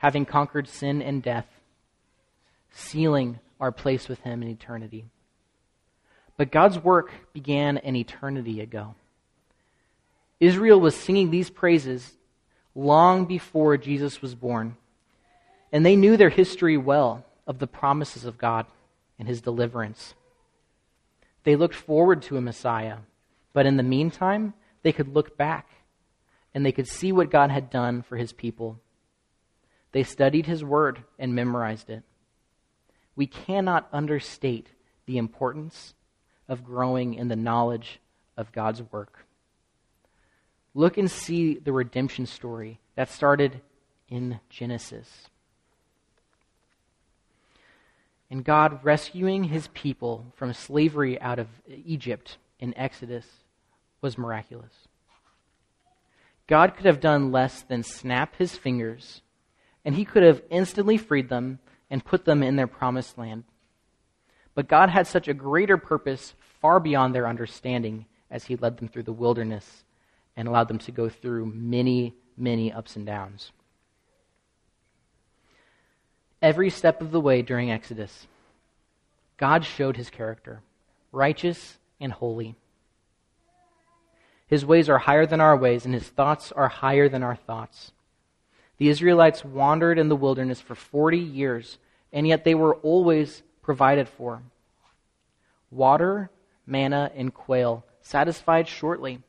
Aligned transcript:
having 0.00 0.24
conquered 0.24 0.66
sin 0.66 1.02
and 1.02 1.22
death, 1.22 1.46
sealing 2.70 3.38
our 3.60 3.70
place 3.70 4.08
with 4.08 4.18
him 4.20 4.42
in 4.42 4.48
eternity. 4.48 5.04
But 6.38 6.50
God's 6.50 6.78
work 6.78 7.12
began 7.34 7.76
an 7.76 7.96
eternity 7.96 8.62
ago. 8.62 8.94
Israel 10.40 10.80
was 10.80 10.96
singing 10.96 11.30
these 11.30 11.50
praises 11.50 12.14
long 12.74 13.26
before 13.26 13.76
Jesus 13.76 14.22
was 14.22 14.34
born, 14.34 14.74
and 15.70 15.84
they 15.84 15.96
knew 15.96 16.16
their 16.16 16.30
history 16.30 16.78
well 16.78 17.26
of 17.46 17.58
the 17.58 17.66
promises 17.66 18.24
of 18.24 18.38
God 18.38 18.64
and 19.18 19.28
his 19.28 19.42
deliverance. 19.42 20.14
They 21.44 21.56
looked 21.56 21.74
forward 21.74 22.22
to 22.22 22.38
a 22.38 22.40
Messiah, 22.40 22.96
but 23.52 23.66
in 23.66 23.76
the 23.76 23.82
meantime, 23.82 24.54
they 24.82 24.92
could 24.92 25.14
look 25.14 25.36
back 25.36 25.68
and 26.54 26.64
they 26.64 26.72
could 26.72 26.88
see 26.88 27.12
what 27.12 27.30
God 27.30 27.50
had 27.50 27.68
done 27.68 28.00
for 28.00 28.16
his 28.16 28.32
people. 28.32 28.80
They 29.92 30.02
studied 30.02 30.46
his 30.46 30.64
word 30.64 31.04
and 31.18 31.34
memorized 31.34 31.90
it. 31.90 32.02
We 33.16 33.26
cannot 33.26 33.88
understate 33.92 34.68
the 35.06 35.18
importance 35.18 35.94
of 36.48 36.64
growing 36.64 37.14
in 37.14 37.28
the 37.28 37.36
knowledge 37.36 38.00
of 38.36 38.52
God's 38.52 38.82
work. 38.92 39.24
Look 40.74 40.96
and 40.96 41.10
see 41.10 41.54
the 41.54 41.72
redemption 41.72 42.26
story 42.26 42.78
that 42.94 43.10
started 43.10 43.60
in 44.08 44.40
Genesis. 44.48 45.28
And 48.30 48.44
God 48.44 48.84
rescuing 48.84 49.44
his 49.44 49.68
people 49.68 50.26
from 50.36 50.52
slavery 50.52 51.20
out 51.20 51.40
of 51.40 51.48
Egypt 51.66 52.38
in 52.60 52.76
Exodus 52.78 53.26
was 54.00 54.16
miraculous. 54.16 54.72
God 56.46 56.76
could 56.76 56.86
have 56.86 57.00
done 57.00 57.32
less 57.32 57.62
than 57.62 57.82
snap 57.82 58.36
his 58.36 58.56
fingers, 58.56 59.22
and 59.84 59.94
he 59.94 60.04
could 60.04 60.22
have 60.22 60.42
instantly 60.50 60.96
freed 60.96 61.28
them 61.28 61.58
and 61.90 62.04
put 62.04 62.24
them 62.24 62.42
in 62.42 62.56
their 62.56 62.66
promised 62.66 63.18
land. 63.18 63.44
But 64.54 64.68
God 64.68 64.90
had 64.90 65.06
such 65.06 65.28
a 65.28 65.34
greater 65.34 65.76
purpose 65.76 66.34
far 66.60 66.80
beyond 66.80 67.14
their 67.14 67.26
understanding 67.26 68.06
as 68.30 68.44
he 68.44 68.56
led 68.56 68.78
them 68.78 68.88
through 68.88 69.04
the 69.04 69.12
wilderness 69.12 69.84
and 70.36 70.46
allowed 70.46 70.68
them 70.68 70.78
to 70.78 70.92
go 70.92 71.08
through 71.08 71.46
many, 71.46 72.14
many 72.36 72.72
ups 72.72 72.96
and 72.96 73.06
downs 73.06 73.52
every 76.42 76.70
step 76.70 77.00
of 77.00 77.10
the 77.10 77.20
way 77.20 77.42
during 77.42 77.70
Exodus, 77.70 78.26
God 79.36 79.64
showed 79.64 79.96
his 79.96 80.10
character 80.10 80.60
righteous 81.12 81.78
and 82.00 82.12
holy. 82.12 82.54
His 84.46 84.64
ways 84.64 84.88
are 84.88 84.98
higher 84.98 85.26
than 85.26 85.40
our 85.40 85.56
ways, 85.56 85.84
and 85.84 85.94
his 85.94 86.08
thoughts 86.08 86.52
are 86.52 86.68
higher 86.68 87.08
than 87.08 87.22
our 87.22 87.36
thoughts. 87.36 87.92
The 88.80 88.88
Israelites 88.88 89.44
wandered 89.44 89.98
in 89.98 90.08
the 90.08 90.16
wilderness 90.16 90.58
for 90.58 90.74
40 90.74 91.18
years, 91.18 91.76
and 92.14 92.26
yet 92.26 92.44
they 92.44 92.54
were 92.54 92.76
always 92.76 93.42
provided 93.60 94.08
for. 94.08 94.40
Water, 95.70 96.30
manna, 96.66 97.12
and 97.14 97.34
quail 97.34 97.84
satisfied 98.00 98.66
shortly, 98.66 99.20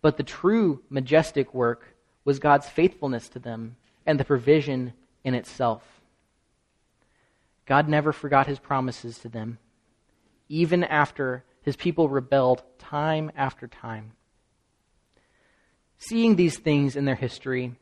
but 0.00 0.16
the 0.16 0.22
true 0.22 0.80
majestic 0.90 1.52
work 1.52 1.96
was 2.24 2.38
God's 2.38 2.68
faithfulness 2.68 3.28
to 3.30 3.40
them 3.40 3.74
and 4.06 4.20
the 4.20 4.24
provision 4.24 4.92
in 5.24 5.34
itself. 5.34 5.82
God 7.66 7.88
never 7.88 8.12
forgot 8.12 8.46
his 8.46 8.60
promises 8.60 9.18
to 9.18 9.28
them, 9.28 9.58
even 10.48 10.84
after 10.84 11.42
his 11.62 11.74
people 11.74 12.08
rebelled 12.08 12.62
time 12.78 13.32
after 13.36 13.66
time. 13.66 14.12
Seeing 15.98 16.36
these 16.36 16.58
things 16.58 16.94
in 16.94 17.06
their 17.06 17.16
history 17.16 17.74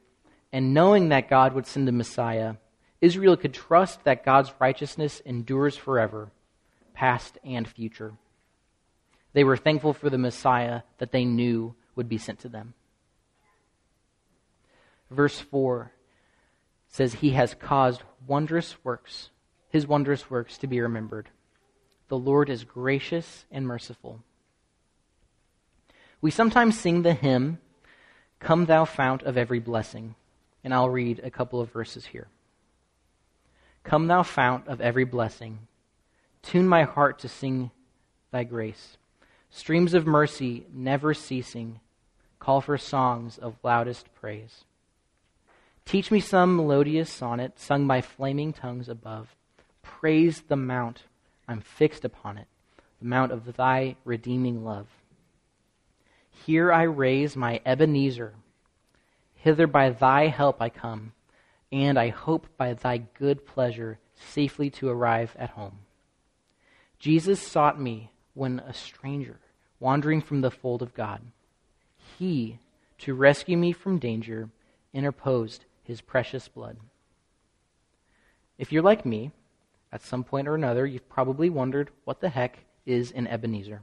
and 0.57 0.73
knowing 0.73 1.11
that 1.11 1.29
God 1.29 1.53
would 1.53 1.67
send 1.67 1.87
a 1.87 1.93
Messiah, 1.93 2.55
Israel 3.03 3.37
could 3.37 3.53
trust 3.53 4.05
that 4.05 4.25
God's 4.25 4.51
righteousness 4.59 5.21
endures 5.27 5.77
forever, 5.77 6.31
past 6.95 7.37
and 7.45 7.69
future. 7.69 8.15
They 9.35 9.45
were 9.45 9.59
thankful 9.59 9.93
for 9.93 10.09
the 10.09 10.17
Messiah 10.17 10.81
that 10.97 11.13
they 11.13 11.27
knew 11.27 11.75
would 11.95 12.09
be 12.09 12.17
sent 12.17 12.39
to 12.39 12.49
them. 12.49 12.73
Verse 15.11 15.39
4 15.39 15.93
says, 16.89 17.13
He 17.13 17.33
has 17.33 17.53
caused 17.53 18.03
wondrous 18.27 18.83
works 18.83 19.29
his 19.69 19.87
wondrous 19.87 20.31
works 20.31 20.57
to 20.57 20.67
be 20.67 20.81
remembered. 20.81 21.29
The 22.09 22.17
Lord 22.17 22.49
is 22.49 22.65
gracious 22.65 23.45
and 23.51 23.67
merciful. 23.67 24.23
We 26.23 26.31
sometimes 26.31 26.81
sing 26.81 27.03
the 27.03 27.13
hymn, 27.13 27.59
Come 28.41 28.65
Thou 28.65 28.87
Fount 28.87 29.23
of 29.23 29.37
Every 29.37 29.59
Blessing, 29.59 30.15
and 30.67 30.75
I'll 30.75 30.91
read 30.91 31.21
a 31.23 31.31
couple 31.31 31.61
of 31.61 31.71
verses 31.71 32.07
here. 32.07 32.27
Come, 33.85 34.09
Thou 34.09 34.25
Fount 34.25 34.67
of 34.67 34.81
Every 34.81 35.05
Blessing, 35.05 35.61
tune 36.43 36.67
my 36.67 36.83
heart 36.83 37.21
to 37.21 37.29
sing 37.29 37.71
Thy 38.33 38.43
grace. 38.43 38.97
Streams 39.49 39.95
of 39.95 40.09
mercy 40.09 40.67
never 40.75 41.15
ceasing, 41.15 41.79
call 42.41 42.61
for 42.61 42.77
songs 42.79 43.39
of 43.39 43.55
loudest 43.63 44.13
praise. 44.17 44.65
Teach 45.85 46.11
me 46.11 46.19
some 46.19 46.57
melodious 46.57 47.13
sonnet 47.13 47.61
sung 47.61 47.87
by 47.87 48.01
flaming 48.01 48.53
tongues 48.53 48.89
above 48.89 49.37
praise 49.85 50.41
the 50.49 50.57
mount. 50.57 51.05
I'm 51.47 51.61
fixed 51.61 52.05
upon 52.05 52.39
it, 52.39 52.49
the 52.99 53.07
mount 53.07 53.31
of 53.31 53.55
thy 53.57 53.95
redeeming 54.05 54.65
love. 54.65 54.89
Here 56.45 56.73
I 56.73 56.83
raise 56.83 57.37
my 57.37 57.61
Ebenezer. 57.65 58.35
Hither 59.47 59.69
by 59.69 59.91
thy 59.91 60.27
help 60.27 60.61
I 60.61 60.71
come, 60.71 61.13
and 61.71 62.01
I 62.01 62.09
hope 62.09 62.49
by 62.57 62.75
thy 62.75 62.99
good 62.99 63.47
pleasure 63.47 64.01
safely 64.17 64.71
to 64.71 64.89
arrive 64.89 65.37
at 65.39 65.51
home. 65.51 65.79
Jesus 66.99 67.41
sought 67.41 67.81
me 67.81 68.11
when 68.35 68.59
a 68.59 68.75
stranger, 68.75 69.39
wandering 69.79 70.21
from 70.21 70.41
the 70.41 70.51
fold 70.51 70.83
of 70.83 70.95
God. 70.95 71.23
He, 72.19 72.59
to 72.99 73.15
rescue 73.15 73.57
me 73.57 73.71
from 73.71 74.01
danger, 74.01 74.49
interposed 74.93 75.65
his 75.85 76.01
precious 76.01 76.49
blood. 76.49 76.79
If 78.59 78.73
you're 78.73 78.83
like 78.83 79.07
me, 79.07 79.31
at 79.93 80.03
some 80.03 80.25
point 80.25 80.49
or 80.49 80.57
another, 80.57 80.85
you've 80.85 81.09
probably 81.09 81.51
wondered 81.51 81.91
what 82.03 82.21
the 82.21 82.31
heck 82.31 82.59
is 82.85 83.13
an 83.13 83.29
Ebenezer. 83.29 83.83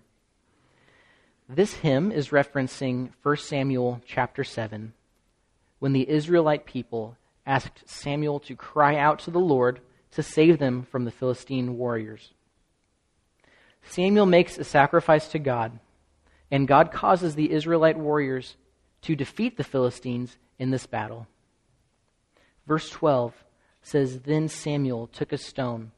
This 1.48 1.76
hymn 1.76 2.12
is 2.12 2.32
referencing 2.32 3.12
1 3.22 3.38
Samuel 3.38 4.02
chapter 4.06 4.44
7, 4.44 4.92
when 5.84 5.92
the 5.92 6.10
Israelite 6.10 6.66
people 6.66 7.18
asked 7.46 7.84
Samuel 7.86 8.40
to 8.40 8.56
cry 8.56 8.96
out 8.96 9.20
to 9.20 9.30
the 9.30 9.38
Lord 9.38 9.82
to 10.12 10.24
save 10.24 10.58
them 10.58 10.88
from 10.90 11.04
the 11.04 11.12
Philistine 11.12 11.78
warriors. 11.78 12.32
Samuel 13.84 14.26
makes 14.26 14.58
a 14.58 14.64
sacrifice 14.64 15.28
to 15.28 15.40
God, 15.40 15.78
and 16.50 16.70
God 16.70 16.94
causes 16.94 17.36
the 17.36 17.52
Israelite 17.52 17.98
warriors 17.98 18.56
to 19.02 19.14
defeat 19.14 19.58
the 19.58 19.64
Philistines 19.66 20.38
in 20.58 20.72
this 20.72 20.86
battle. 20.86 21.28
Verse 22.66 22.90
12 22.90 23.34
says 23.82 24.22
Then 24.22 24.48
Samuel 24.48 25.08
took 25.08 25.34
a 25.34 25.38
stone 25.38 25.92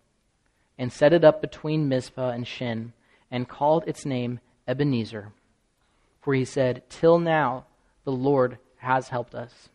and 0.80 0.92
set 0.92 1.14
it 1.14 1.24
up 1.24 1.42
between 1.42 1.88
Mizpah 1.88 2.32
and 2.32 2.48
Shen, 2.48 2.94
and 3.30 3.48
called 3.48 3.84
its 3.86 4.04
name 4.04 4.40
Ebenezer. 4.68 5.32
For 6.24 6.34
he 6.34 6.44
said, 6.44 6.82
Till 6.90 7.20
now 7.20 7.68
the 8.04 8.12
Lord 8.12 8.58
has 8.78 9.10
helped 9.10 9.36
us. 9.36 9.70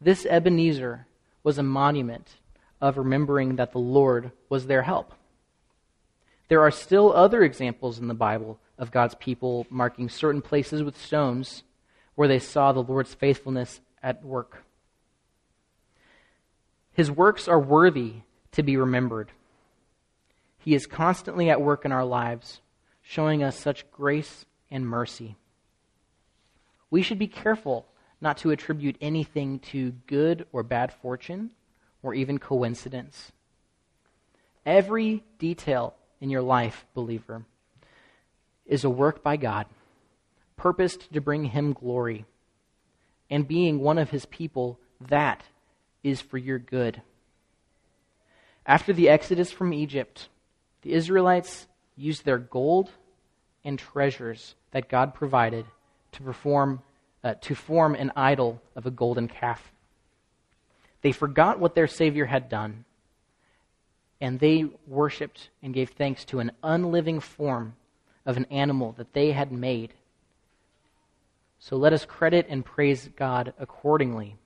This 0.00 0.26
Ebenezer 0.26 1.06
was 1.42 1.58
a 1.58 1.62
monument 1.62 2.36
of 2.80 2.96
remembering 2.96 3.56
that 3.56 3.72
the 3.72 3.78
Lord 3.78 4.30
was 4.48 4.66
their 4.66 4.82
help. 4.82 5.12
There 6.48 6.62
are 6.62 6.70
still 6.70 7.12
other 7.12 7.42
examples 7.42 7.98
in 7.98 8.08
the 8.08 8.14
Bible 8.14 8.58
of 8.78 8.90
God's 8.90 9.16
people 9.16 9.66
marking 9.68 10.08
certain 10.08 10.40
places 10.40 10.82
with 10.82 10.96
stones 10.96 11.64
where 12.14 12.28
they 12.28 12.38
saw 12.38 12.72
the 12.72 12.82
Lord's 12.82 13.14
faithfulness 13.14 13.80
at 14.02 14.24
work. 14.24 14.64
His 16.92 17.10
works 17.10 17.48
are 17.48 17.60
worthy 17.60 18.22
to 18.52 18.62
be 18.62 18.76
remembered. 18.76 19.30
He 20.58 20.74
is 20.74 20.86
constantly 20.86 21.50
at 21.50 21.60
work 21.60 21.84
in 21.84 21.92
our 21.92 22.04
lives, 22.04 22.60
showing 23.02 23.42
us 23.42 23.58
such 23.58 23.90
grace 23.90 24.46
and 24.70 24.86
mercy. 24.86 25.36
We 26.90 27.02
should 27.02 27.18
be 27.18 27.28
careful 27.28 27.86
not 28.20 28.38
to 28.38 28.50
attribute 28.50 28.96
anything 29.00 29.58
to 29.60 29.92
good 30.06 30.46
or 30.52 30.62
bad 30.62 30.92
fortune 30.92 31.50
or 32.02 32.14
even 32.14 32.38
coincidence. 32.38 33.32
Every 34.66 35.24
detail 35.38 35.94
in 36.20 36.30
your 36.30 36.42
life, 36.42 36.84
believer, 36.94 37.44
is 38.66 38.84
a 38.84 38.90
work 38.90 39.22
by 39.22 39.36
God, 39.36 39.66
purposed 40.56 41.12
to 41.12 41.20
bring 41.20 41.44
Him 41.44 41.72
glory. 41.72 42.26
And 43.30 43.46
being 43.46 43.80
one 43.80 43.98
of 43.98 44.10
His 44.10 44.26
people, 44.26 44.78
that 45.00 45.42
is 46.02 46.20
for 46.20 46.38
your 46.38 46.58
good. 46.58 47.02
After 48.66 48.92
the 48.92 49.08
exodus 49.08 49.50
from 49.50 49.72
Egypt, 49.72 50.28
the 50.82 50.92
Israelites 50.92 51.66
used 51.96 52.24
their 52.24 52.38
gold 52.38 52.90
and 53.64 53.78
treasures 53.78 54.54
that 54.70 54.88
God 54.88 55.14
provided 55.14 55.66
to 56.12 56.22
perform 56.22 56.82
uh, 57.22 57.34
to 57.40 57.54
form 57.54 57.94
an 57.94 58.12
idol 58.16 58.60
of 58.76 58.86
a 58.86 58.90
golden 58.90 59.28
calf. 59.28 59.72
They 61.02 61.12
forgot 61.12 61.58
what 61.58 61.74
their 61.74 61.86
Savior 61.86 62.26
had 62.26 62.48
done, 62.48 62.84
and 64.20 64.40
they 64.40 64.66
worshiped 64.86 65.50
and 65.62 65.74
gave 65.74 65.90
thanks 65.90 66.24
to 66.26 66.40
an 66.40 66.52
unliving 66.62 67.20
form 67.20 67.76
of 68.26 68.36
an 68.36 68.46
animal 68.46 68.94
that 68.98 69.12
they 69.12 69.32
had 69.32 69.52
made. 69.52 69.94
So 71.58 71.76
let 71.76 71.92
us 71.92 72.04
credit 72.04 72.46
and 72.48 72.64
praise 72.64 73.08
God 73.16 73.52
accordingly. 73.58 74.36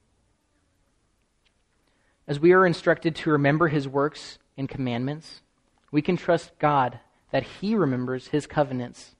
As 2.26 2.38
we 2.38 2.52
are 2.52 2.64
instructed 2.64 3.16
to 3.16 3.30
remember 3.30 3.68
his 3.68 3.88
works 3.88 4.38
and 4.56 4.68
commandments, 4.68 5.42
we 5.90 6.00
can 6.00 6.16
trust 6.16 6.52
God 6.58 7.00
that 7.32 7.42
he 7.42 7.74
remembers 7.74 8.28
his 8.28 8.46
covenants 8.46 9.14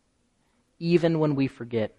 even 0.78 1.19
when 1.19 1.34
we 1.34 1.46
forget. 1.46 1.94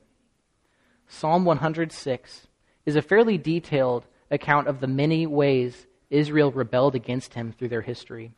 Psalm 1.14 1.46
106 1.46 2.48
is 2.88 2.96
a 2.96 3.02
fairly 3.02 3.38
detailed 3.38 4.08
account 4.32 4.68
of 4.68 4.80
the 4.80 4.88
many 4.88 5.28
ways 5.28 5.86
Israel 6.10 6.52
rebelled 6.52 6.96
against 6.96 7.36
him 7.36 7.52
through 7.54 7.70
their 7.70 7.84
history, 7.84 8.32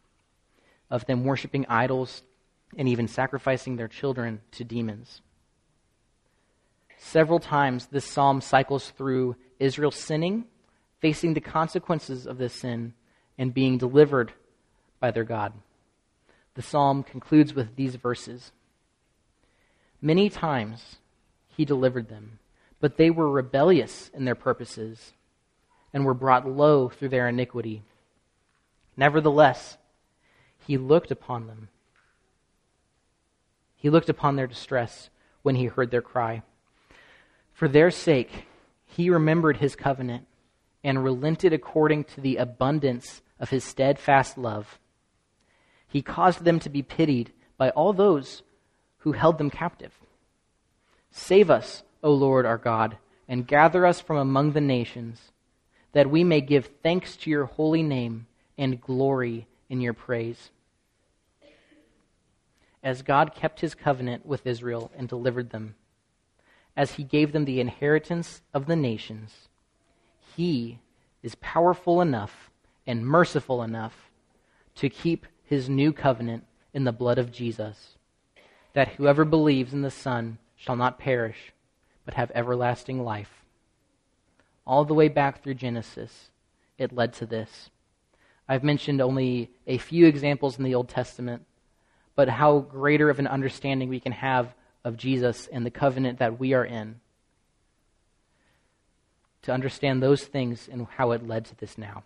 of 0.92 1.06
them 1.06 1.24
worshiping 1.24 1.66
idols 1.69 2.24
and 2.77 2.89
even 2.89 3.07
sacrificing 3.07 3.77
their 3.77 3.88
children 3.88 4.42
to 4.51 4.66
demons. 4.66 5.22
Several 6.98 7.39
times, 7.39 7.88
this 7.88 8.06
psalm 8.06 8.42
cycles 8.42 8.89
through 8.89 9.38
Israel 9.57 9.89
sinning, 9.89 10.44
facing 11.00 11.33
the 11.33 11.42
consequences 11.42 12.27
of 12.27 12.38
this 12.38 12.54
sin, 12.54 12.94
and 13.38 13.54
being 13.54 13.77
delivered 13.77 14.33
by 15.00 15.12
their 15.12 15.24
God. 15.24 15.54
The 16.56 16.62
psalm 16.62 17.04
concludes 17.04 17.56
with 17.56 17.77
these 17.77 17.95
verses 17.95 18.51
Many 20.01 20.30
times 20.30 20.98
he 21.48 21.63
delivered 21.63 22.10
them, 22.10 22.39
but 22.86 22.98
they 22.98 23.10
were 23.10 23.28
rebellious 23.28 24.12
in 24.14 24.26
their 24.26 24.36
purposes 24.36 25.14
and 25.92 26.06
were 26.06 26.14
brought 26.14 26.48
low 26.48 26.88
through 26.88 27.10
their 27.10 27.28
iniquity. 27.28 27.82
Nevertheless, 28.96 29.80
he 30.68 30.78
looked 30.78 31.10
upon 31.10 31.48
them. 31.48 31.70
He 33.76 33.90
looked 33.90 34.08
upon 34.08 34.36
their 34.36 34.46
distress 34.46 35.10
when 35.42 35.56
he 35.56 35.66
heard 35.66 35.90
their 35.90 36.04
cry. 36.04 36.44
For 37.54 37.68
their 37.68 37.90
sake, 37.90 38.46
he 38.86 39.10
remembered 39.10 39.58
his 39.58 39.76
covenant 39.76 40.28
and 40.84 41.04
relented 41.04 41.54
according 41.54 42.04
to 42.04 42.22
the 42.22 42.36
abundance 42.36 43.24
of 43.40 43.50
his 43.50 43.64
steadfast 43.64 44.38
love. 44.38 44.78
He 45.88 46.04
caused 46.04 46.44
them 46.44 46.60
to 46.60 46.70
be 46.70 46.84
pitied 46.84 47.34
by 47.58 47.72
all 47.72 47.94
those 47.94 48.44
who 49.00 49.14
held 49.14 49.40
them 49.40 49.50
captive. 49.50 49.96
Save 51.10 51.50
us, 51.50 51.82
O 52.06 52.13
Lord 52.13 52.46
our 52.46 52.60
God, 52.60 52.98
and 53.28 53.48
gather 53.48 53.84
us 53.84 54.00
from 54.00 54.18
among 54.18 54.52
the 54.52 54.62
nations 54.62 55.31
that 55.94 56.12
we 56.12 56.24
may 56.24 56.40
give 56.40 56.69
thanks 56.84 57.18
to 57.18 57.31
your 57.31 57.46
holy 57.46 57.81
name 57.81 58.28
and 58.60 58.80
glory 58.80 59.48
in 59.69 59.81
your 59.81 59.94
praise. 59.94 60.52
As 62.84 63.02
God 63.02 63.34
kept 63.34 63.62
his 63.62 63.74
covenant 63.74 64.24
with 64.24 64.46
Israel 64.46 64.92
and 64.96 65.10
delivered 65.10 65.50
them, 65.50 65.74
as 66.78 66.92
he 66.92 67.04
gave 67.04 67.31
them 67.31 67.46
the 67.46 67.60
inheritance 67.60 68.44
of 68.54 68.68
the 68.68 68.75
nations, 68.75 69.50
he 70.36 70.78
is 71.24 71.34
powerful 71.36 72.01
enough 72.01 72.51
and 72.86 73.08
merciful 73.08 73.63
enough 73.63 74.12
to 74.75 74.90
keep 74.90 75.25
his 75.44 75.68
new 75.69 75.92
covenant 75.92 76.46
in 76.72 76.84
the 76.84 76.92
blood 76.92 77.18
of 77.18 77.31
Jesus, 77.31 77.96
that 78.74 78.90
whoever 78.90 79.25
believes 79.25 79.74
in 79.74 79.81
the 79.81 79.90
Son 79.90 80.38
shall 80.56 80.75
not 80.75 81.00
perish, 81.00 81.51
but 82.06 82.13
have 82.13 82.31
everlasting 82.34 83.04
life 83.04 83.46
all 84.66 84.86
the 84.86 84.94
way 84.94 85.07
back 85.07 85.42
through 85.42 85.54
Genesis, 85.54 86.30
it 86.78 86.92
led 86.92 87.13
to 87.13 87.25
this. 87.25 87.69
I've 88.48 88.63
mentioned 88.63 89.02
only 89.02 89.52
a 89.68 89.78
few 89.78 90.07
examples 90.07 90.57
in 90.57 90.63
the 90.63 90.75
Old 90.75 90.90
Testament, 90.90 91.46
but 92.16 92.30
how 92.30 92.60
greater 92.60 93.10
of 93.10 93.19
an 93.19 93.28
understanding 93.28 93.90
we 93.90 94.00
can 94.00 94.12
have 94.12 94.54
of 94.84 94.98
Jesus 94.98 95.48
and 95.48 95.66
the 95.66 95.72
covenant 95.72 96.19
that 96.19 96.40
we 96.40 96.54
are 96.54 96.66
in. 96.66 97.00
To 99.44 99.51
understand 99.51 100.01
those 100.01 100.24
things 100.24 100.68
and 100.72 100.88
how 100.98 101.12
it 101.12 101.28
led 101.28 101.46
to 101.46 101.56
this 101.58 101.78
now. 101.78 102.04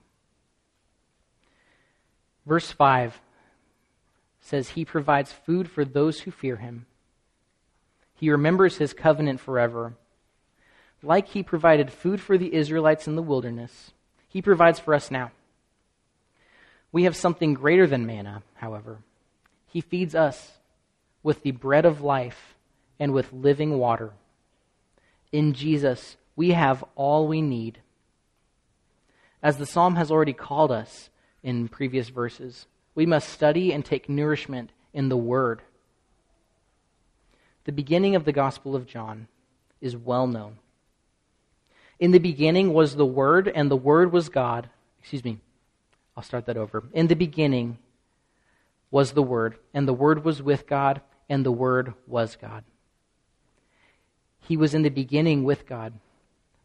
Verse 2.45 2.71
5 2.71 3.21
says, 4.41 4.69
He 4.69 4.83
provides 4.83 5.31
food 5.31 5.69
for 5.69 5.85
those 5.85 6.21
who 6.21 6.31
fear 6.31 6.57
Him. 6.57 6.85
He 8.19 8.29
remembers 8.29 8.77
His 8.77 8.93
covenant 8.93 9.39
forever 9.39 9.93
like 11.01 11.29
he 11.29 11.43
provided 11.43 11.91
food 11.91 12.19
for 12.19 12.37
the 12.37 12.53
Israelites 12.53 13.07
in 13.07 13.15
the 13.15 13.21
wilderness, 13.21 13.91
he 14.27 14.41
provides 14.41 14.79
for 14.79 14.93
us 14.93 15.09
now. 15.09 15.31
We 16.91 17.03
have 17.03 17.15
something 17.15 17.53
greater 17.53 17.87
than 17.87 18.05
manna, 18.05 18.43
however. 18.55 18.99
He 19.67 19.81
feeds 19.81 20.15
us 20.15 20.53
with 21.21 21.43
the 21.43 21.51
bread 21.51 21.85
of 21.85 22.01
life 22.01 22.55
and 22.99 23.13
with 23.13 23.31
living 23.31 23.77
water. 23.77 24.11
In 25.31 25.53
Jesus, 25.53 26.17
we 26.35 26.51
have 26.51 26.83
all 26.95 27.27
we 27.27 27.41
need. 27.41 27.79
As 29.41 29.57
the 29.57 29.65
psalm 29.65 29.95
has 29.95 30.11
already 30.11 30.33
called 30.33 30.71
us 30.71 31.09
in 31.43 31.67
previous 31.67 32.09
verses, 32.09 32.65
we 32.95 33.05
must 33.05 33.29
study 33.29 33.71
and 33.71 33.85
take 33.85 34.09
nourishment 34.09 34.71
in 34.93 35.09
the 35.09 35.17
Word. 35.17 35.61
The 37.69 37.73
beginning 37.73 38.15
of 38.15 38.25
the 38.25 38.31
Gospel 38.31 38.75
of 38.75 38.87
John 38.87 39.27
is 39.79 39.95
well 39.95 40.25
known. 40.25 40.57
In 41.99 42.09
the 42.09 42.17
beginning 42.17 42.73
was 42.73 42.95
the 42.95 43.05
Word, 43.05 43.47
and 43.47 43.69
the 43.69 43.77
Word 43.77 44.11
was 44.11 44.27
God. 44.27 44.71
Excuse 44.97 45.23
me. 45.23 45.37
I'll 46.17 46.23
start 46.23 46.47
that 46.47 46.57
over. 46.57 46.85
In 46.93 47.05
the 47.05 47.15
beginning 47.15 47.77
was 48.89 49.11
the 49.11 49.21
Word, 49.21 49.59
and 49.71 49.87
the 49.87 49.93
Word 49.93 50.25
was 50.25 50.41
with 50.41 50.65
God, 50.65 51.01
and 51.29 51.45
the 51.45 51.51
Word 51.51 51.93
was 52.07 52.35
God. 52.35 52.63
He 54.47 54.57
was 54.57 54.73
in 54.73 54.81
the 54.81 54.89
beginning 54.89 55.43
with 55.43 55.67
God. 55.67 55.93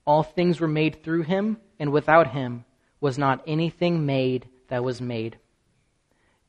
All 0.07 0.23
things 0.23 0.59
were 0.59 0.67
made 0.67 1.03
through 1.03 1.25
him, 1.25 1.59
and 1.79 1.93
without 1.93 2.29
him 2.29 2.65
was 2.99 3.19
not 3.19 3.45
anything 3.47 4.07
made 4.07 4.49
that 4.69 4.83
was 4.83 5.03
made. 5.03 5.37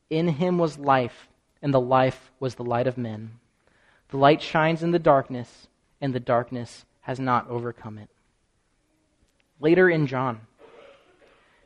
In 0.08 0.28
him 0.28 0.56
was 0.56 0.78
life, 0.78 1.28
and 1.60 1.74
the 1.74 1.78
life 1.78 2.30
was 2.40 2.54
the 2.54 2.64
light 2.64 2.86
of 2.86 2.96
men. 2.96 3.32
The 4.10 4.16
light 4.16 4.40
shines 4.40 4.82
in 4.82 4.92
the 4.92 4.98
darkness, 4.98 5.66
and 6.00 6.14
the 6.14 6.20
darkness 6.20 6.84
has 7.02 7.18
not 7.18 7.48
overcome 7.48 7.98
it. 7.98 8.08
Later 9.60 9.88
in 9.88 10.06
John, 10.06 10.40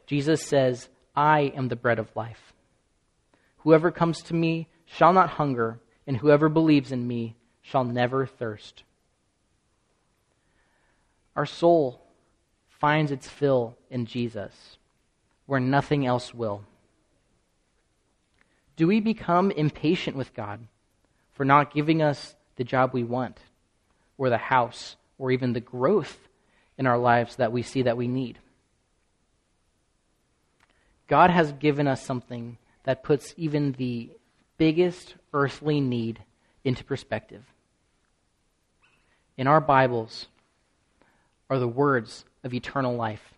Jesus 0.06 0.42
says, 0.42 0.88
I 1.14 1.52
am 1.54 1.68
the 1.68 1.76
bread 1.76 1.98
of 1.98 2.14
life. 2.16 2.52
Whoever 3.58 3.90
comes 3.90 4.22
to 4.22 4.34
me 4.34 4.68
shall 4.86 5.12
not 5.12 5.30
hunger, 5.30 5.80
and 6.06 6.16
whoever 6.16 6.48
believes 6.48 6.92
in 6.92 7.06
me 7.06 7.36
shall 7.62 7.84
never 7.84 8.26
thirst. 8.26 8.84
Our 11.36 11.46
soul 11.46 12.00
finds 12.68 13.12
its 13.12 13.28
fill 13.28 13.76
in 13.90 14.06
Jesus, 14.06 14.78
where 15.46 15.60
nothing 15.60 16.06
else 16.06 16.34
will. 16.34 16.64
Do 18.76 18.86
we 18.86 19.00
become 19.00 19.50
impatient 19.50 20.16
with 20.16 20.34
God 20.34 20.60
for 21.40 21.46
not 21.46 21.72
giving 21.72 22.02
us 22.02 22.34
the 22.56 22.64
job 22.64 22.90
we 22.92 23.02
want, 23.02 23.38
or 24.18 24.28
the 24.28 24.36
house, 24.36 24.96
or 25.16 25.30
even 25.30 25.54
the 25.54 25.60
growth 25.60 26.28
in 26.76 26.86
our 26.86 26.98
lives 26.98 27.36
that 27.36 27.50
we 27.50 27.62
see 27.62 27.80
that 27.80 27.96
we 27.96 28.06
need? 28.06 28.38
God 31.08 31.30
has 31.30 31.52
given 31.52 31.88
us 31.88 32.04
something 32.04 32.58
that 32.84 33.02
puts 33.02 33.32
even 33.38 33.72
the 33.72 34.10
biggest 34.58 35.14
earthly 35.32 35.80
need 35.80 36.22
into 36.62 36.84
perspective. 36.84 37.46
In 39.38 39.46
our 39.46 39.62
Bibles 39.62 40.26
are 41.48 41.58
the 41.58 41.66
words 41.66 42.26
of 42.44 42.52
eternal 42.52 42.94
life 42.94 43.32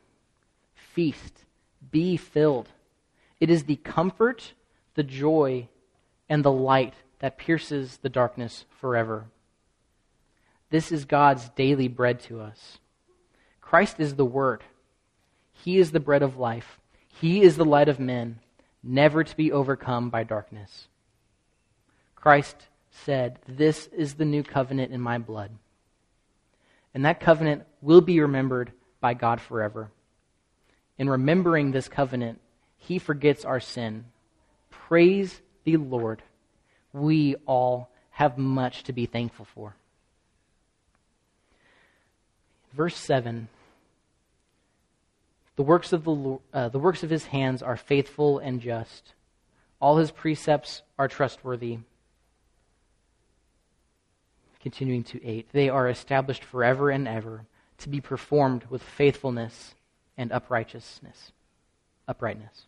Feast, 0.74 1.44
be 1.92 2.16
filled. 2.16 2.68
It 3.38 3.48
is 3.48 3.62
the 3.62 3.76
comfort, 3.76 4.54
the 4.94 5.04
joy, 5.04 5.68
and 6.28 6.44
the 6.44 6.50
light 6.50 6.94
that 7.22 7.38
pierces 7.38 7.98
the 8.02 8.08
darkness 8.08 8.66
forever. 8.80 9.26
This 10.70 10.90
is 10.90 11.04
God's 11.04 11.48
daily 11.50 11.86
bread 11.86 12.18
to 12.20 12.40
us. 12.40 12.78
Christ 13.60 14.00
is 14.00 14.16
the 14.16 14.24
Word. 14.24 14.64
He 15.52 15.78
is 15.78 15.92
the 15.92 16.00
bread 16.00 16.22
of 16.22 16.36
life. 16.36 16.80
He 17.20 17.42
is 17.42 17.56
the 17.56 17.64
light 17.64 17.88
of 17.88 18.00
men, 18.00 18.40
never 18.82 19.22
to 19.22 19.36
be 19.36 19.52
overcome 19.52 20.10
by 20.10 20.24
darkness. 20.24 20.88
Christ 22.16 22.56
said, 22.90 23.38
This 23.46 23.86
is 23.96 24.14
the 24.14 24.24
new 24.24 24.42
covenant 24.42 24.92
in 24.92 25.00
my 25.00 25.18
blood. 25.18 25.52
And 26.92 27.04
that 27.04 27.20
covenant 27.20 27.62
will 27.80 28.00
be 28.00 28.18
remembered 28.20 28.72
by 29.00 29.14
God 29.14 29.40
forever. 29.40 29.92
In 30.98 31.08
remembering 31.08 31.70
this 31.70 31.88
covenant, 31.88 32.40
he 32.78 32.98
forgets 32.98 33.44
our 33.44 33.60
sin. 33.60 34.06
Praise 34.70 35.40
the 35.62 35.76
Lord. 35.76 36.20
We 36.92 37.36
all 37.46 37.90
have 38.10 38.38
much 38.38 38.82
to 38.84 38.92
be 38.92 39.06
thankful 39.06 39.46
for. 39.54 39.74
Verse 42.72 42.96
7 42.96 43.48
the 45.56 45.62
works, 45.62 45.92
of 45.92 46.04
the, 46.04 46.38
uh, 46.52 46.68
the 46.70 46.78
works 46.78 47.02
of 47.02 47.10
his 47.10 47.26
hands 47.26 47.62
are 47.62 47.76
faithful 47.76 48.38
and 48.38 48.60
just. 48.60 49.12
All 49.80 49.98
his 49.98 50.10
precepts 50.10 50.82
are 50.98 51.08
trustworthy. 51.08 51.78
Continuing 54.60 55.04
to 55.04 55.24
8. 55.24 55.48
They 55.52 55.68
are 55.68 55.88
established 55.88 56.42
forever 56.42 56.90
and 56.90 57.06
ever 57.06 57.44
to 57.78 57.88
be 57.88 58.00
performed 58.00 58.64
with 58.70 58.82
faithfulness 58.82 59.74
and 60.16 60.32
uprightness. 60.32 61.00
Uprightness. 62.08 62.62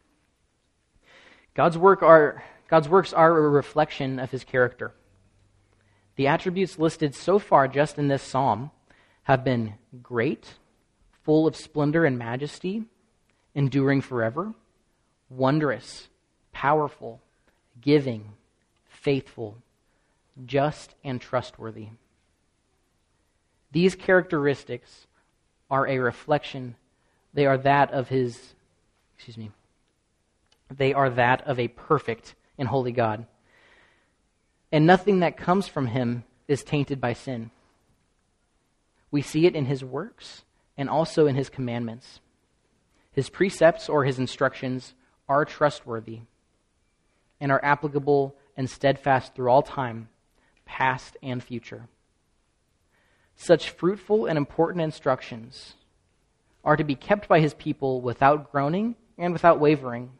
God's, 1.55 1.79
work 1.79 2.03
are, 2.03 2.45
God's 2.69 2.89
works 2.89 3.13
are 3.13 3.37
a 3.37 3.49
reflection 3.49 4.19
of 4.19 4.31
his 4.31 4.45
character. 4.45 4.93
The 6.17 6.27
attributes 6.27 6.79
listed 6.79 7.15
so 7.15 7.39
far 7.39 7.69
just 7.69 7.99
in 7.99 8.09
this 8.09 8.23
psalm 8.23 8.71
have 9.25 9.45
been 9.45 9.75
great, 10.03 10.55
full 11.23 11.47
of 11.47 11.57
splendor 11.57 12.05
and 12.05 12.19
majesty, 12.19 12.85
enduring 13.55 14.01
forever, 14.01 14.55
wondrous, 15.29 16.09
powerful, 16.53 17.21
giving, 17.81 18.33
faithful, 18.89 19.57
just, 20.47 20.95
and 21.03 21.21
trustworthy. 21.21 21.89
These 23.73 23.95
characteristics 23.95 25.07
are 25.71 25.89
a 25.89 25.99
reflection, 25.99 26.77
they 27.33 27.47
are 27.47 27.59
that 27.59 27.91
of 27.93 28.09
his, 28.09 28.55
excuse 29.17 29.37
me, 29.37 29.51
they 30.71 30.93
are 30.95 31.11
that 31.11 31.43
of 31.47 31.59
a 31.59 31.69
perfect 31.69 32.35
and 32.59 32.69
holy 32.69 32.93
God. 32.93 33.27
And 34.73 34.87
nothing 34.87 35.21
that 35.21 35.37
comes 35.37 35.69
from 35.69 35.87
him 35.87 36.25
is 36.49 36.63
tainted 36.63 37.01
by 37.01 37.13
sin. 37.13 37.51
We 39.11 39.23
see 39.23 39.47
it 39.47 39.55
in 39.55 39.67
his 39.67 39.85
works 39.85 40.43
and 40.77 40.91
also 40.91 41.27
in 41.27 41.37
his 41.37 41.49
commandments. 41.49 42.21
His 43.13 43.29
precepts 43.29 43.89
or 43.89 44.05
his 44.05 44.19
instructions 44.19 44.95
are 45.29 45.45
trustworthy 45.45 46.21
and 47.41 47.53
are 47.53 47.65
applicable 47.65 48.35
and 48.57 48.69
steadfast 48.69 49.35
through 49.35 49.51
all 49.51 49.63
time, 49.63 50.09
past 50.65 51.17
and 51.23 51.43
future. 51.43 51.89
Such 53.37 53.71
fruitful 53.71 54.27
and 54.27 54.37
important 54.37 54.83
instructions 54.83 55.75
are 56.65 56.77
to 56.77 56.85
be 56.85 56.95
kept 56.95 57.29
by 57.29 57.41
his 57.41 57.55
people 57.55 58.01
without 58.01 58.51
groaning 58.51 58.97
and 59.19 59.33
without 59.33 59.61
wavering. 59.61 60.11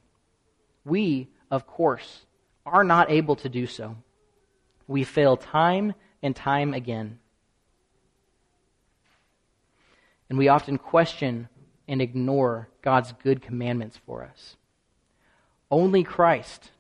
We, 0.85 1.29
of 1.55 1.67
course, 1.67 2.27
are 2.67 2.85
not 2.85 3.11
able 3.11 3.37
to 3.37 3.49
do 3.49 3.67
so. 3.67 3.97
We 4.87 5.05
fail 5.05 5.37
time 5.37 5.95
and 6.23 6.35
time 6.35 6.75
again. 6.75 7.19
and 10.29 10.39
we 10.39 10.49
often 10.49 10.79
question 10.79 11.49
and 11.87 12.01
ignore 12.01 12.69
God's 12.83 13.13
good 13.23 13.43
commandments 13.43 13.99
for 14.05 14.25
us. 14.25 14.57
Only 15.71 16.03
Christ 16.03 16.71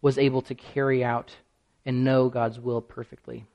was 0.00 0.18
able 0.18 0.42
to 0.42 0.54
carry 0.54 1.04
out 1.04 1.36
and 1.84 2.04
know 2.04 2.28
God's 2.28 2.58
will 2.58 2.80
perfectly. 2.80 3.46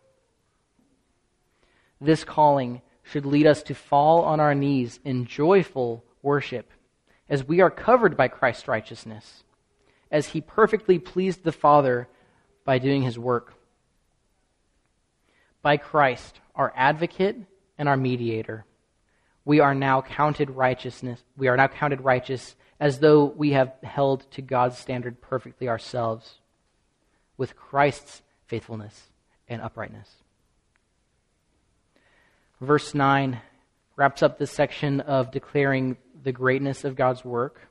This 2.00 2.24
calling 2.24 2.82
should 3.02 3.26
lead 3.26 3.46
us 3.48 3.64
to 3.64 3.76
fall 3.76 4.24
on 4.24 4.40
our 4.40 4.56
knees 4.56 5.00
in 5.04 5.26
joyful 5.26 6.04
worship 6.22 6.72
as 7.30 7.48
we 7.48 7.62
are 7.62 7.72
covered 7.72 8.16
by 8.16 8.28
Christ's 8.28 8.68
righteousness, 8.68 9.43
as 10.14 10.28
he 10.28 10.40
perfectly 10.40 10.98
pleased 10.98 11.44
the 11.44 11.52
Father 11.52 12.08
by 12.64 12.80
doing 12.80 13.02
his 13.02 13.20
work. 13.20 13.54
By 15.62 15.76
Christ, 15.76 16.40
our 16.56 16.72
advocate 16.74 17.36
and 17.78 17.90
our 17.90 17.98
mediator 17.98 18.66
we 19.46 19.60
are 19.60 19.76
now 19.76 20.02
counted 20.02 20.50
righteousness. 20.50 21.22
We 21.36 21.48
are 21.48 21.58
now 21.58 21.68
counted 21.68 22.02
righteous 22.02 22.56
as 22.80 23.00
though 23.00 23.26
we 23.26 23.52
have 23.52 23.74
held 23.84 24.30
to 24.32 24.42
God's 24.42 24.78
standard 24.78 25.22
perfectly 25.22 25.68
ourselves 25.68 26.36
with 27.38 27.56
Christ's 27.56 28.22
faithfulness 28.48 29.10
and 29.50 29.62
uprightness. 29.62 30.10
Verse 32.62 32.94
9 32.94 33.42
wraps 33.96 34.24
up 34.24 34.38
this 34.38 34.52
section 34.52 35.02
of 35.02 35.32
declaring 35.32 35.98
the 36.24 36.32
greatness 36.32 36.86
of 36.86 36.96
God's 36.96 37.26
work 37.26 37.68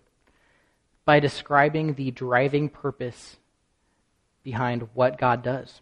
by 1.04 1.21
describing 1.21 1.94
the 1.94 2.11
driving 2.11 2.68
purpose 2.68 3.37
behind 4.42 4.88
what 4.94 5.18
God 5.18 5.42
does. 5.42 5.80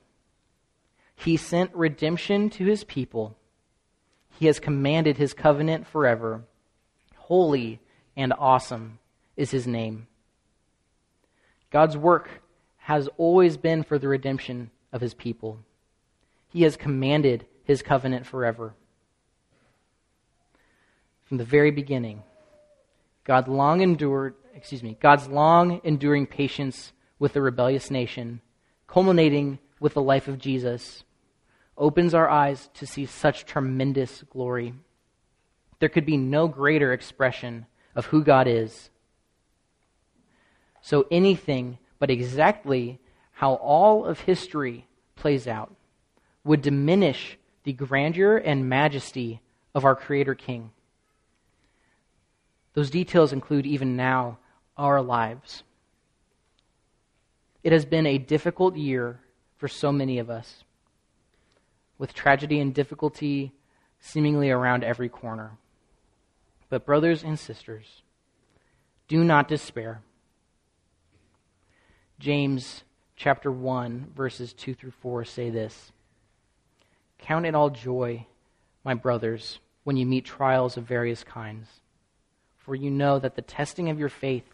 He 1.15 1.37
sent 1.37 1.75
redemption 1.75 2.51
to 2.51 2.65
his 2.65 2.85
people 2.85 3.37
he 4.41 4.47
has 4.47 4.59
commanded 4.59 5.19
his 5.19 5.35
covenant 5.35 5.87
forever. 5.87 6.45
Holy 7.17 7.79
and 8.17 8.33
awesome 8.39 8.99
is 9.37 9.51
his 9.51 9.67
name. 9.67 10.07
God's 11.71 11.95
work 11.95 12.43
has 12.79 13.07
always 13.19 13.59
been 13.59 13.83
for 13.83 13.99
the 13.99 14.09
redemption 14.09 14.71
of 14.95 15.03
his 15.03 15.13
people. 15.13 15.59
He 16.49 16.63
has 16.63 16.79
commanded 16.79 17.45
his 17.65 17.83
covenant 17.83 18.27
forever. 18.27 18.73
From 21.27 21.37
the 21.37 21.45
very 21.45 21.71
beginning, 21.71 22.23
God 23.25 23.47
long 23.47 23.83
endured, 23.83 24.35
excuse 24.55 24.83
me, 24.83 24.97
God's 25.01 25.29
long 25.29 25.81
enduring 25.85 26.27
patience 26.27 26.93
with 27.19 27.33
the 27.33 27.43
rebellious 27.43 27.91
nation, 27.91 28.41
culminating 28.87 29.59
with 29.79 29.95
the 29.95 30.03
life 30.03 30.29
of 30.29 30.39
Jesus, 30.39 31.05
opens 31.77 32.15
our 32.15 32.29
eyes 32.29 32.69
to 32.75 32.87
see 32.87 33.07
such 33.07 33.47
tremendous 33.47 34.23
glory. 34.31 34.75
There 35.79 35.89
could 35.89 36.05
be 36.05 36.17
no 36.17 36.49
greater 36.49 36.93
expression 36.93 37.67
of 37.95 38.07
who 38.07 38.23
God 38.23 38.47
is. 38.47 38.91
So, 40.83 41.07
anything 41.11 41.79
but 41.99 42.11
exactly 42.11 43.01
how 43.33 43.55
all 43.55 44.05
of 44.05 44.21
history 44.21 44.87
plays 45.17 45.47
out 45.47 45.75
would 46.45 46.63
diminish 46.63 47.39
the 47.65 47.73
grandeur 47.73 48.39
and 48.39 48.69
majesty 48.69 49.41
of 49.75 49.85
our 49.85 49.95
Creator 49.95 50.35
King. 50.35 50.71
Those 52.75 52.91
details 52.91 53.33
include 53.33 53.67
even 53.67 53.97
now 53.97 54.39
our 54.77 55.03
lives. 55.03 55.63
It 57.63 57.73
has 57.73 57.85
been 57.85 58.07
a 58.07 58.19
difficult 58.19 58.77
year 58.77 59.21
for 59.57 59.69
so 59.69 59.93
many 59.93 60.19
of 60.19 60.31
us 60.31 60.65
with 61.99 62.15
tragedy 62.15 62.61
and 62.61 62.75
difficulty 62.75 63.53
seemingly 64.01 64.51
around 64.51 64.83
every 64.83 65.09
corner. 65.09 65.59
But, 66.71 66.87
brothers 66.87 67.23
and 67.23 67.39
sisters, 67.39 68.03
do 69.09 69.23
not 69.23 69.49
despair. 69.49 70.01
James 72.19 72.85
chapter 73.17 73.51
1, 73.51 74.13
verses 74.17 74.53
2 74.55 74.75
through 74.75 74.93
4 74.93 75.25
say 75.25 75.51
this 75.51 75.93
Count 77.19 77.45
it 77.45 77.55
all 77.55 77.69
joy, 77.69 78.27
my 78.85 78.95
brothers, 78.95 79.59
when 79.85 79.97
you 79.97 80.07
meet 80.07 80.25
trials 80.25 80.77
of 80.77 80.85
various 80.85 81.23
kinds, 81.23 81.67
for 82.71 82.77
you 82.77 82.89
know 82.89 83.19
that 83.19 83.35
the 83.35 83.43
testing 83.43 83.91
of 83.91 83.99
your 83.99 84.09
faith 84.09 84.45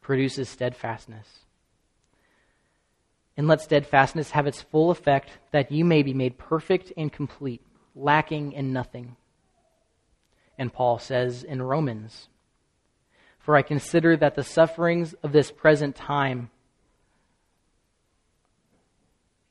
produces 0.00 0.48
steadfastness 0.48 1.28
and 3.36 3.46
let 3.46 3.60
steadfastness 3.60 4.30
have 4.30 4.46
its 4.46 4.62
full 4.62 4.90
effect, 4.90 5.28
that 5.50 5.70
you 5.70 5.84
may 5.84 6.02
be 6.02 6.14
made 6.14 6.38
perfect 6.38 6.90
and 6.96 7.12
complete, 7.12 7.60
lacking 7.94 8.52
in 8.52 8.72
nothing. 8.72 9.14
And 10.56 10.72
Paul 10.72 10.98
says 10.98 11.42
in 11.42 11.60
Romans, 11.60 12.28
For 13.40 13.56
I 13.56 13.60
consider 13.60 14.16
that 14.16 14.36
the 14.36 14.42
sufferings 14.42 15.12
of 15.22 15.32
this 15.32 15.50
present 15.50 15.96
time 15.96 16.48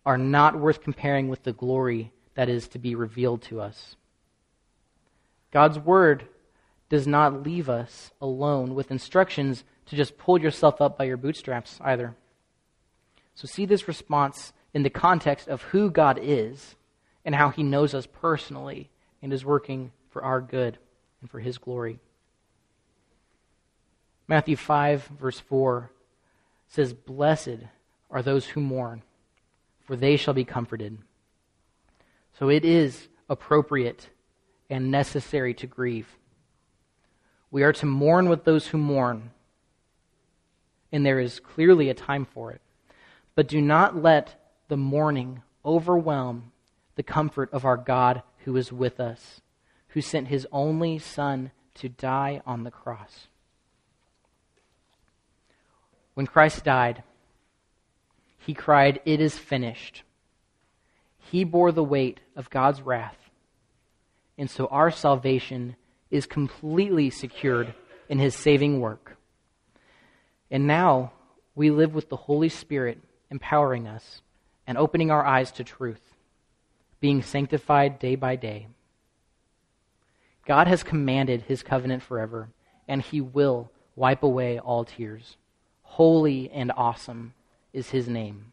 are 0.03 0.17
not 0.17 0.59
worth 0.59 0.81
comparing 0.81 1.27
with 1.27 1.43
the 1.43 1.53
glory 1.53 2.11
that 2.33 2.49
is 2.49 2.67
to 2.69 2.79
be 2.79 2.95
revealed 2.95 3.43
to 3.43 3.61
us. 3.61 3.95
God's 5.51 5.77
word 5.77 6.27
does 6.89 7.07
not 7.07 7.43
leave 7.43 7.69
us 7.69 8.11
alone 8.21 8.75
with 8.75 8.91
instructions 8.91 9.63
to 9.87 9.95
just 9.95 10.17
pull 10.17 10.39
yourself 10.39 10.81
up 10.81 10.97
by 10.97 11.05
your 11.05 11.17
bootstraps 11.17 11.79
either. 11.81 12.15
So 13.33 13.47
see 13.47 13.65
this 13.65 13.87
response 13.87 14.53
in 14.73 14.83
the 14.83 14.89
context 14.89 15.47
of 15.47 15.61
who 15.63 15.89
God 15.89 16.19
is 16.21 16.75
and 17.23 17.35
how 17.35 17.49
he 17.49 17.63
knows 17.63 17.93
us 17.93 18.07
personally 18.07 18.89
and 19.21 19.33
is 19.33 19.43
working 19.45 19.91
for 20.09 20.23
our 20.23 20.41
good 20.41 20.77
and 21.21 21.29
for 21.29 21.39
his 21.39 21.57
glory. 21.57 21.99
Matthew 24.27 24.55
5, 24.55 25.05
verse 25.19 25.39
4 25.39 25.91
says, 26.67 26.93
Blessed 26.93 27.59
are 28.09 28.21
those 28.21 28.45
who 28.45 28.61
mourn, 28.61 29.03
for 29.85 29.95
they 29.95 30.17
shall 30.17 30.33
be 30.33 30.45
comforted. 30.45 30.97
So 32.39 32.49
it 32.49 32.65
is 32.65 33.07
appropriate 33.29 34.09
and 34.69 34.91
necessary 34.91 35.53
to 35.55 35.67
grieve. 35.67 36.07
We 37.51 37.63
are 37.63 37.73
to 37.73 37.85
mourn 37.85 38.29
with 38.29 38.43
those 38.43 38.67
who 38.67 38.77
mourn, 38.77 39.31
and 40.91 41.05
there 41.05 41.19
is 41.19 41.39
clearly 41.39 41.89
a 41.89 41.93
time 41.93 42.25
for 42.25 42.51
it. 42.51 42.61
But 43.35 43.47
do 43.47 43.61
not 43.61 44.01
let 44.01 44.35
the 44.67 44.77
mourning 44.77 45.41
overwhelm 45.63 46.51
the 46.95 47.03
comfort 47.03 47.51
of 47.51 47.65
our 47.65 47.77
God 47.77 48.23
who 48.45 48.55
is 48.55 48.71
with 48.71 48.99
us, 48.99 49.41
who 49.89 50.01
sent 50.01 50.27
his 50.27 50.47
only 50.51 50.97
Son 50.99 51.51
to 51.75 51.89
die 51.89 52.41
on 52.45 52.63
the 52.63 52.71
cross. 52.71 53.27
When 56.13 56.27
Christ 56.27 56.63
died, 56.63 57.03
he 58.39 58.53
cried, 58.53 59.01
It 59.05 59.19
is 59.19 59.37
finished. 59.37 60.03
He 61.17 61.43
bore 61.43 61.71
the 61.71 61.83
weight 61.83 62.19
of 62.35 62.49
God's 62.49 62.81
wrath. 62.81 63.17
And 64.37 64.49
so 64.49 64.67
our 64.67 64.91
salvation 64.91 65.75
is 66.15 66.25
completely 66.25 67.09
secured 67.09 67.73
in 68.09 68.19
his 68.19 68.35
saving 68.35 68.79
work. 68.79 69.17
And 70.49 70.67
now 70.67 71.11
we 71.55 71.71
live 71.71 71.93
with 71.93 72.09
the 72.09 72.15
Holy 72.15 72.49
Spirit 72.49 72.99
empowering 73.29 73.87
us 73.87 74.21
and 74.67 74.77
opening 74.77 75.11
our 75.11 75.25
eyes 75.25 75.51
to 75.53 75.63
truth, 75.63 76.01
being 76.99 77.21
sanctified 77.21 77.99
day 77.99 78.15
by 78.15 78.35
day. 78.35 78.67
God 80.45 80.67
has 80.67 80.83
commanded 80.83 81.43
his 81.43 81.63
covenant 81.63 82.03
forever, 82.03 82.49
and 82.87 83.01
he 83.01 83.19
will 83.19 83.71
wipe 83.95 84.23
away 84.23 84.59
all 84.59 84.85
tears. 84.85 85.37
Holy 85.81 86.49
and 86.51 86.71
awesome 86.75 87.33
is 87.73 87.89
his 87.89 88.07
name. 88.07 88.51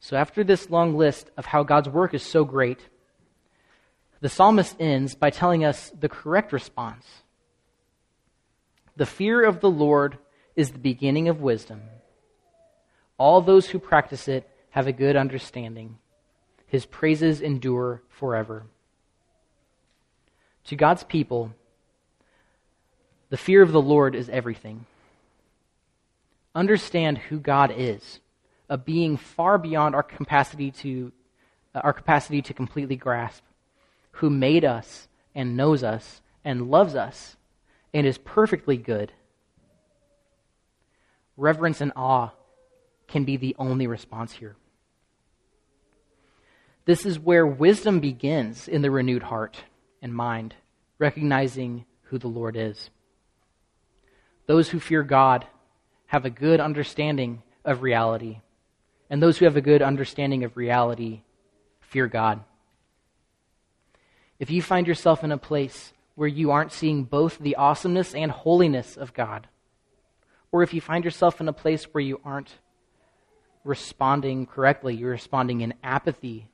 So, 0.00 0.16
after 0.16 0.42
this 0.42 0.70
long 0.70 0.96
list 0.96 1.30
of 1.36 1.46
how 1.46 1.62
God's 1.62 1.88
work 1.88 2.14
is 2.14 2.22
so 2.22 2.44
great, 2.44 2.88
the 4.20 4.28
psalmist 4.28 4.76
ends 4.78 5.14
by 5.14 5.30
telling 5.30 5.64
us 5.64 5.90
the 5.98 6.08
correct 6.08 6.52
response. 6.52 7.06
The 8.96 9.06
fear 9.06 9.44
of 9.44 9.60
the 9.60 9.70
Lord 9.70 10.18
is 10.56 10.72
the 10.72 10.78
beginning 10.78 11.28
of 11.28 11.40
wisdom. 11.40 11.82
All 13.16 13.40
those 13.40 13.68
who 13.68 13.78
practice 13.78 14.28
it 14.28 14.48
have 14.70 14.86
a 14.86 14.92
good 14.92 15.16
understanding. 15.16 15.96
His 16.66 16.86
praises 16.86 17.40
endure 17.40 18.02
forever. 18.08 18.66
To 20.64 20.76
God's 20.76 21.04
people, 21.04 21.52
the 23.30 23.36
fear 23.36 23.62
of 23.62 23.72
the 23.72 23.80
Lord 23.80 24.14
is 24.14 24.28
everything. 24.28 24.86
Understand 26.54 27.18
who 27.18 27.38
God 27.38 27.72
is, 27.76 28.20
a 28.68 28.76
being 28.76 29.16
far 29.16 29.56
beyond 29.56 29.94
our 29.94 30.02
capacity 30.02 30.70
to 30.72 31.12
our 31.74 31.92
capacity 31.92 32.42
to 32.42 32.52
completely 32.52 32.96
grasp, 32.96 33.44
who 34.20 34.28
made 34.28 34.66
us 34.66 35.08
and 35.34 35.56
knows 35.56 35.82
us 35.82 36.20
and 36.44 36.70
loves 36.70 36.94
us 36.94 37.36
and 37.94 38.06
is 38.06 38.18
perfectly 38.18 38.76
good. 38.76 39.12
Reverence 41.38 41.80
and 41.80 41.90
awe 41.96 42.28
can 43.08 43.24
be 43.24 43.38
the 43.38 43.56
only 43.58 43.86
response 43.86 44.34
here. 44.34 44.56
This 46.84 47.06
is 47.06 47.18
where 47.18 47.46
wisdom 47.46 48.00
begins 48.00 48.68
in 48.68 48.82
the 48.82 48.90
renewed 48.90 49.22
heart 49.22 49.64
and 50.02 50.14
mind, 50.14 50.54
recognizing 50.98 51.86
who 52.02 52.18
the 52.18 52.28
Lord 52.28 52.56
is. 52.58 52.90
Those 54.44 54.68
who 54.68 54.80
fear 54.80 55.02
God 55.02 55.46
have 56.08 56.26
a 56.26 56.30
good 56.30 56.60
understanding 56.60 57.42
of 57.64 57.80
reality, 57.80 58.40
and 59.08 59.22
those 59.22 59.38
who 59.38 59.46
have 59.46 59.56
a 59.56 59.62
good 59.62 59.80
understanding 59.80 60.44
of 60.44 60.58
reality 60.58 61.22
fear 61.80 62.06
God. 62.06 62.40
If 64.40 64.50
you 64.50 64.62
find 64.62 64.86
yourself 64.86 65.22
in 65.22 65.32
a 65.32 65.38
place 65.38 65.92
where 66.14 66.26
you 66.26 66.50
aren't 66.50 66.72
seeing 66.72 67.04
both 67.04 67.38
the 67.38 67.56
awesomeness 67.56 68.14
and 68.14 68.32
holiness 68.32 68.96
of 68.96 69.12
God, 69.12 69.46
or 70.50 70.62
if 70.62 70.72
you 70.72 70.80
find 70.80 71.04
yourself 71.04 71.42
in 71.42 71.48
a 71.48 71.52
place 71.52 71.84
where 71.84 72.02
you 72.02 72.20
aren't 72.24 72.58
responding 73.64 74.46
correctly, 74.46 74.96
you're 74.96 75.10
responding 75.10 75.60
in 75.60 75.74
apathy 75.84 76.48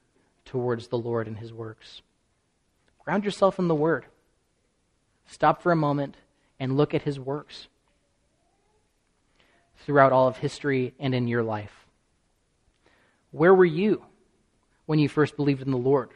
towards 0.45 0.89
the 0.89 0.99
Lord 0.99 1.29
and 1.29 1.39
His 1.39 1.53
works. 1.53 2.03
Ground 3.05 3.25
yourself 3.25 3.61
in 3.61 3.69
the 3.69 3.75
Word. 3.75 4.05
Stop 5.29 5.63
for 5.63 5.71
a 5.71 5.77
moment 5.77 6.17
and 6.59 6.77
look 6.77 6.93
at 6.93 7.03
His 7.03 7.21
works 7.21 7.69
throughout 9.85 10.13
all 10.13 10.27
of 10.27 10.39
history 10.39 10.93
and 10.99 11.15
in 11.15 11.29
your 11.29 11.45
life. 11.45 11.87
Where 13.31 13.55
were 13.55 13.65
you 13.65 14.05
when 14.87 14.99
you 14.99 15.09
first 15.09 15.37
believed 15.37 15.63
in 15.63 15.71
the 15.71 15.77
Lord? 15.77 16.11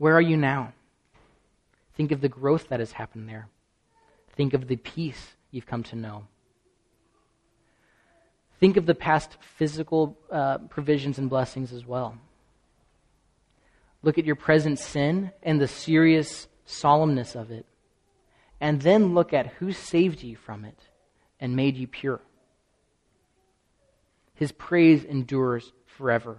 Where 0.00 0.14
are 0.14 0.22
you 0.22 0.38
now? 0.38 0.72
Think 1.94 2.10
of 2.10 2.22
the 2.22 2.28
growth 2.30 2.70
that 2.70 2.80
has 2.80 2.92
happened 2.92 3.28
there. 3.28 3.48
Think 4.34 4.54
of 4.54 4.66
the 4.66 4.76
peace 4.76 5.36
you've 5.50 5.66
come 5.66 5.82
to 5.82 5.94
know. 5.94 6.24
Think 8.60 8.78
of 8.78 8.86
the 8.86 8.94
past 8.94 9.36
physical 9.58 10.16
uh, 10.32 10.56
provisions 10.70 11.18
and 11.18 11.28
blessings 11.28 11.70
as 11.74 11.84
well. 11.84 12.16
Look 14.02 14.16
at 14.16 14.24
your 14.24 14.36
present 14.36 14.78
sin 14.78 15.32
and 15.42 15.60
the 15.60 15.68
serious 15.68 16.48
solemnness 16.66 17.36
of 17.36 17.50
it. 17.50 17.66
And 18.58 18.80
then 18.80 19.12
look 19.12 19.34
at 19.34 19.48
who 19.58 19.70
saved 19.70 20.22
you 20.22 20.34
from 20.34 20.64
it 20.64 20.78
and 21.38 21.54
made 21.54 21.76
you 21.76 21.86
pure. 21.86 22.22
His 24.32 24.50
praise 24.50 25.04
endures 25.04 25.74
forever, 25.84 26.38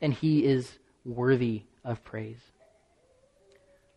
and 0.00 0.14
he 0.14 0.44
is 0.44 0.78
worthy 1.04 1.64
of 1.84 2.04
praise. 2.04 2.38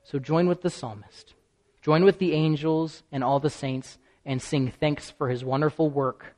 So 0.03 0.19
join 0.19 0.47
with 0.47 0.61
the 0.61 0.69
psalmist, 0.69 1.35
join 1.81 2.03
with 2.03 2.19
the 2.19 2.33
angels 2.33 3.03
and 3.11 3.23
all 3.23 3.39
the 3.39 3.49
saints, 3.49 3.97
and 4.25 4.41
sing 4.41 4.71
thanks 4.71 5.09
for 5.09 5.29
his 5.29 5.43
wonderful 5.43 5.89
work 5.89 6.35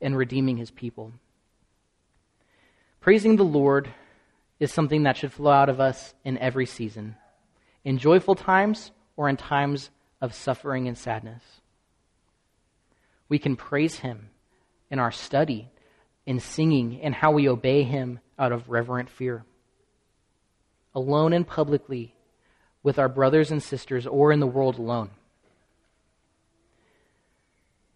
in 0.00 0.14
redeeming 0.14 0.56
his 0.56 0.70
people. 0.70 1.12
Praising 3.00 3.36
the 3.36 3.44
Lord 3.44 3.88
is 4.60 4.72
something 4.72 5.02
that 5.02 5.16
should 5.16 5.32
flow 5.32 5.50
out 5.50 5.68
of 5.68 5.80
us 5.80 6.14
in 6.24 6.38
every 6.38 6.66
season, 6.66 7.16
in 7.84 7.98
joyful 7.98 8.34
times 8.34 8.92
or 9.16 9.28
in 9.28 9.36
times 9.36 9.90
of 10.20 10.34
suffering 10.34 10.86
and 10.86 10.96
sadness. 10.96 11.42
We 13.28 13.38
can 13.38 13.56
praise 13.56 13.96
him 14.00 14.30
in 14.90 14.98
our 14.98 15.10
study, 15.10 15.70
in 16.26 16.38
singing, 16.38 17.00
and 17.02 17.14
how 17.14 17.32
we 17.32 17.48
obey 17.48 17.82
him 17.82 18.20
out 18.38 18.52
of 18.52 18.68
reverent 18.68 19.10
fear. 19.10 19.44
Alone 20.94 21.32
and 21.32 21.46
publicly, 21.46 22.14
with 22.82 22.98
our 22.98 23.08
brothers 23.08 23.50
and 23.50 23.62
sisters, 23.62 24.06
or 24.06 24.32
in 24.32 24.40
the 24.40 24.46
world 24.46 24.78
alone. 24.78 25.10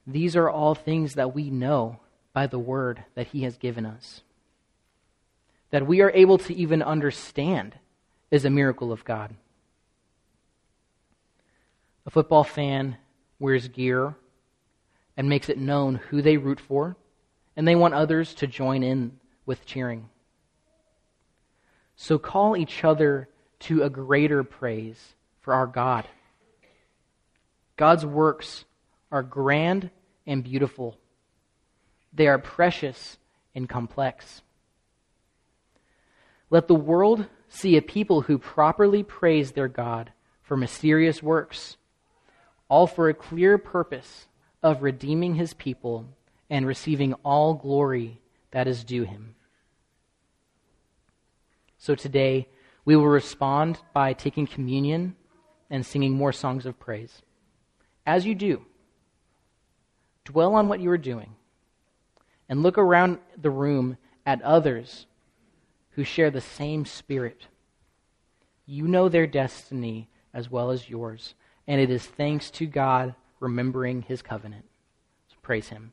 These 0.06 0.36
are 0.36 0.48
all 0.48 0.74
things 0.74 1.14
that 1.14 1.34
we 1.34 1.50
know 1.50 1.98
by 2.32 2.46
the 2.46 2.58
word 2.58 3.02
that 3.14 3.28
he 3.28 3.42
has 3.42 3.56
given 3.56 3.84
us. 3.84 4.22
That 5.70 5.86
we 5.86 6.00
are 6.00 6.10
able 6.10 6.38
to 6.38 6.54
even 6.54 6.82
understand 6.82 7.74
is 8.30 8.44
a 8.44 8.50
miracle 8.50 8.92
of 8.92 9.04
God. 9.04 9.34
A 12.06 12.10
football 12.10 12.44
fan 12.44 12.98
wears 13.40 13.66
gear 13.68 14.14
and 15.16 15.28
makes 15.28 15.48
it 15.48 15.58
known 15.58 15.96
who 15.96 16.22
they 16.22 16.36
root 16.36 16.60
for, 16.60 16.96
and 17.56 17.66
they 17.66 17.74
want 17.74 17.94
others 17.94 18.34
to 18.34 18.46
join 18.46 18.82
in 18.82 19.18
with 19.44 19.66
cheering. 19.66 20.08
So 21.96 22.18
call 22.18 22.56
each 22.56 22.84
other 22.84 23.28
to 23.60 23.82
a 23.82 23.90
greater 23.90 24.44
praise 24.44 25.14
for 25.40 25.54
our 25.54 25.66
God. 25.66 26.06
God's 27.76 28.06
works 28.06 28.64
are 29.10 29.22
grand 29.22 29.90
and 30.26 30.42
beautiful. 30.42 30.98
They 32.12 32.26
are 32.26 32.38
precious 32.38 33.18
and 33.54 33.68
complex. 33.68 34.42
Let 36.50 36.68
the 36.68 36.74
world 36.74 37.26
see 37.48 37.76
a 37.76 37.82
people 37.82 38.22
who 38.22 38.38
properly 38.38 39.02
praise 39.02 39.52
their 39.52 39.68
God 39.68 40.12
for 40.42 40.56
mysterious 40.56 41.22
works, 41.22 41.76
all 42.68 42.86
for 42.86 43.08
a 43.08 43.14
clear 43.14 43.58
purpose 43.58 44.26
of 44.62 44.82
redeeming 44.82 45.34
his 45.34 45.54
people 45.54 46.06
and 46.48 46.66
receiving 46.66 47.14
all 47.24 47.54
glory 47.54 48.20
that 48.52 48.68
is 48.68 48.84
due 48.84 49.04
him. 49.04 49.34
So 51.78 51.94
today, 51.94 52.48
we 52.86 52.96
will 52.96 53.08
respond 53.08 53.78
by 53.92 54.14
taking 54.14 54.46
communion 54.46 55.16
and 55.68 55.84
singing 55.84 56.12
more 56.12 56.32
songs 56.32 56.64
of 56.64 56.78
praise. 56.78 57.20
As 58.06 58.24
you 58.24 58.34
do, 58.34 58.64
dwell 60.24 60.54
on 60.54 60.68
what 60.68 60.80
you 60.80 60.88
are 60.90 60.96
doing 60.96 61.34
and 62.48 62.62
look 62.62 62.78
around 62.78 63.18
the 63.36 63.50
room 63.50 63.98
at 64.24 64.40
others 64.42 65.06
who 65.90 66.04
share 66.04 66.30
the 66.30 66.40
same 66.40 66.86
spirit. 66.86 67.48
You 68.64 68.86
know 68.86 69.08
their 69.08 69.26
destiny 69.26 70.08
as 70.32 70.50
well 70.50 70.70
as 70.70 70.88
yours, 70.88 71.34
and 71.66 71.80
it 71.80 71.90
is 71.90 72.06
thanks 72.06 72.50
to 72.52 72.66
God 72.66 73.16
remembering 73.40 74.02
his 74.02 74.22
covenant. 74.22 74.64
So 75.28 75.36
praise 75.42 75.68
him. 75.68 75.92